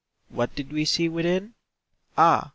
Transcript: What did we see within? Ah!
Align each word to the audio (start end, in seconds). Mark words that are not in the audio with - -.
What 0.29 0.55
did 0.55 0.73
we 0.73 0.83
see 0.83 1.07
within? 1.07 1.53
Ah! 2.17 2.49